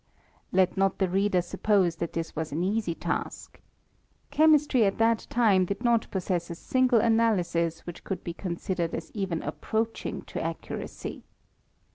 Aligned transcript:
Let 0.51 0.75
not 0.77 0.97
the 0.97 1.07
reader 1.07 1.43
suppose 1.43 1.97
that 1.97 2.13
this 2.13 2.35
was 2.35 2.51
an 2.51 2.63
easy 2.63 2.95
task. 2.95 3.59
Chemistry 4.31 4.83
at 4.83 4.97
thai 4.97 5.13
time 5.13 5.63
did 5.65 5.83
not 5.83 6.09
possess 6.09 6.49
a 6.49 6.55
single 6.55 6.99
analysis 7.01 7.81
which 7.81 8.03
could 8.03 8.23
be 8.23 8.33
considered 8.33 8.95
aa 8.95 9.05
even 9.13 9.43
approaching 9.43 10.23
to 10.23 10.41
accuracy. 10.41 11.21